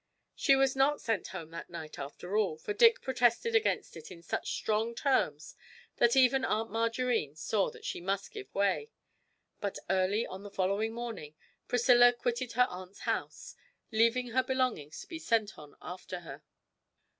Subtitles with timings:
[0.33, 4.23] She was not sent home that night after all, for Dick protested against it in
[4.23, 5.55] such strong terms
[5.97, 8.89] that even Aunt Margarine saw that she must give way;
[9.59, 11.35] but early on the following morning
[11.67, 13.55] Priscilla quitted her aunt's house,
[13.91, 16.41] leaving her belongings to be sent on after her.